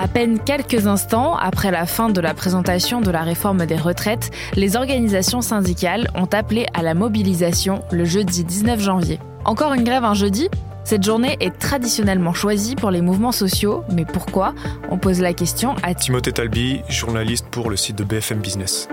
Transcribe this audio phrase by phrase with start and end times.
[0.00, 4.30] À peine quelques instants après la fin de la présentation de la réforme des retraites,
[4.54, 9.18] les organisations syndicales ont appelé à la mobilisation le jeudi 19 janvier.
[9.44, 10.50] Encore une grève un jeudi?
[10.84, 14.54] Cette journée est traditionnellement choisie pour les mouvements sociaux, mais pourquoi?
[14.88, 18.88] On pose la question à Timothée Talbi, journaliste pour le site de BFM Business.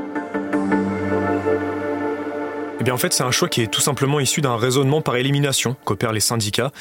[2.86, 5.16] Eh bien en fait c'est un choix qui est tout simplement issu d'un raisonnement par
[5.16, 6.72] élimination qu'opèrent les syndicats.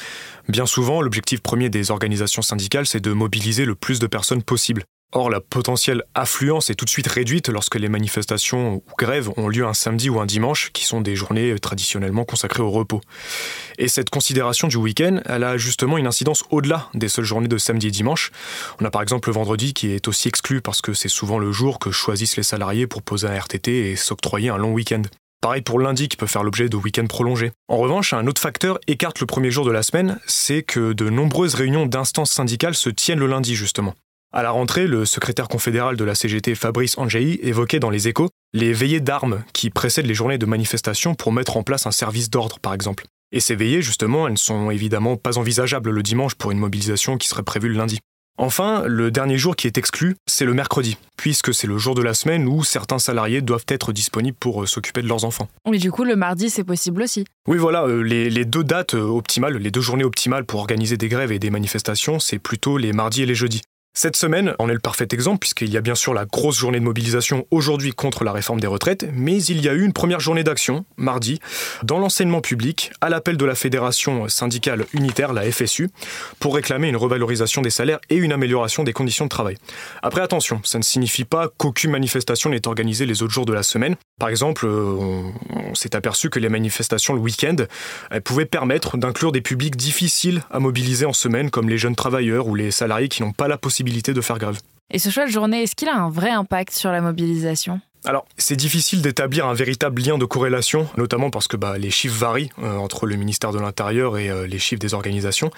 [0.47, 4.83] Bien souvent l'objectif premier des organisations syndicales c'est de mobiliser le plus de personnes possible.
[5.13, 9.47] Or, la potentielle affluence est tout de suite réduite lorsque les manifestations ou grèves ont
[9.47, 13.01] lieu un samedi ou un dimanche, qui sont des journées traditionnellement consacrées au repos.
[13.79, 17.57] Et cette considération du week-end, elle a justement une incidence au-delà des seules journées de
[17.57, 18.31] samedi et dimanche.
[18.79, 21.51] On a par exemple le vendredi qui est aussi exclu parce que c'est souvent le
[21.51, 25.01] jour que choisissent les salariés pour poser un RTT et s'octroyer un long week-end.
[25.45, 27.51] Pareil pour lundi qui peut faire l'objet de week-ends prolongés.
[27.67, 31.07] En revanche, un autre facteur écarte le premier jour de la semaine, c'est que de
[31.11, 33.93] nombreuses réunions d'instances syndicales se tiennent le lundi justement.
[34.33, 38.29] À la rentrée, le secrétaire confédéral de la CGT Fabrice Angei évoquait dans les échos
[38.53, 42.31] les veillées d'armes qui précèdent les journées de manifestation pour mettre en place un service
[42.31, 43.05] d'ordre par exemple.
[43.31, 47.19] Et ces veillées, justement, elles ne sont évidemment pas envisageables le dimanche pour une mobilisation
[47.19, 47.99] qui serait prévue le lundi.
[48.37, 52.01] Enfin, le dernier jour qui est exclu, c'est le mercredi, puisque c'est le jour de
[52.01, 55.47] la semaine où certains salariés doivent être disponibles pour euh, s'occuper de leurs enfants.
[55.69, 57.25] Mais du coup, le mardi, c'est possible aussi.
[57.47, 60.97] Oui, voilà, euh, les, les, deux dates euh, optimales, les deux journées optimales pour organiser
[60.97, 63.61] des grèves et des manifestations, c'est plutôt les mardis et les jeudis.
[63.97, 66.81] Cette semaine en est le parfait exemple puisqu'il y a bien sûr la grosse journée
[66.81, 70.19] de mobilisation aujourd'hui contre la réforme des retraites, mais il y a eu une première
[70.19, 71.39] journée d'action, mardi,
[71.81, 75.89] dans l'enseignement public, à l'appel de la Fédération syndicale unitaire, la FSU,
[76.41, 79.55] pour réclamer une revalorisation des salaires et une amélioration des conditions de travail.
[80.03, 83.63] Après attention, ça ne signifie pas qu'aucune manifestation n'est organisée les autres jours de la
[83.63, 83.95] semaine.
[84.19, 85.23] Par exemple, euh,
[85.55, 87.55] on, s'est aperçu que les manifestations le week-end
[88.23, 92.55] pouvaient permettre d'inclure des publics difficiles à mobiliser en semaine, comme les jeunes travailleurs ou
[92.55, 93.84] les salariés qui n'ont pas la possibilité
[94.91, 97.81] Et ce choix de journée, est-ce qu'il a un vrai impact sur la mobilisation?
[98.05, 102.15] Alors, c'est difficile d'établir un véritable lien de corrélation, notamment parce que bah, les chiffres
[102.15, 105.49] varient euh, entre le ministère de l'Intérieur et euh, les chiffres des organisations.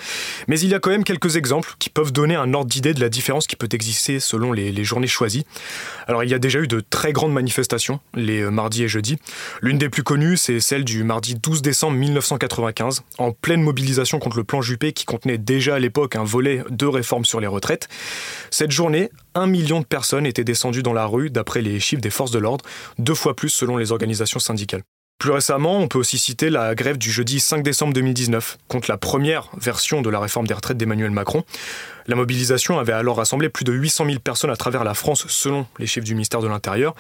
[0.48, 3.02] Mais il y a quand même quelques exemples qui peuvent donner un ordre d'idée de
[3.02, 5.46] la différence qui peut exister selon les, journées choisies.
[6.08, 9.18] Alors, il y a déjà eu de très grandes manifestations, les euh, mardis et jeudis.
[9.62, 14.38] L'une des plus connues, c'est celle du mardi 12 décembre 1995, en pleine mobilisation contre
[14.38, 17.90] le plan Juppé qui contenait déjà à l'époque un volet de réforme sur les retraites.
[18.52, 22.10] Cette journée, un million de personnes étaient descendues dans la rue d'après les chiffres des
[22.10, 22.66] forces de l'ordre,
[22.98, 24.82] deux fois plus selon les organisations syndicales.
[25.20, 28.98] Plus récemment, on peut aussi citer la grève du jeudi 5 décembre 2019 contre la
[28.98, 31.44] première version de la réforme des retraites d'Emmanuel Macron.
[32.06, 35.66] La mobilisation avait alors rassemblé plus de 800 000 personnes à travers la France selon
[35.80, 36.96] les chiffres du ministère de l'Intérieur,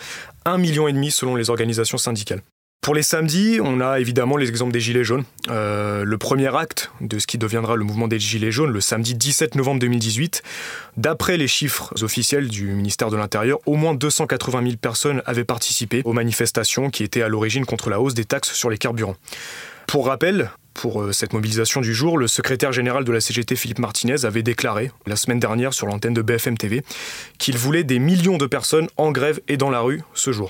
[0.45, 2.41] 1,5 million selon les organisations syndicales.
[2.87, 5.25] Pour les samedis, on a évidemment les exemples des Gilets jaunes.
[5.49, 9.13] Euh, le premier acte de ce qui deviendra le mouvement des Gilets jaunes, le samedi
[9.13, 10.41] 17 novembre 2018,
[10.95, 16.01] d'après les chiffres officiels du ministère de l'Intérieur, au moins 280 000 personnes avaient participé
[16.05, 19.17] aux manifestations qui étaient à l'origine contre la hausse des taxes sur les carburants.
[19.85, 23.79] Pour rappel, pour euh, cette mobilisation du jour, le secrétaire général de la CGT, Philippe
[23.79, 26.83] Martinez, avait déclaré la semaine dernière sur l'antenne de BFM TV
[27.37, 30.49] qu'il voulait des millions de personnes en grève et dans la rue ce jour.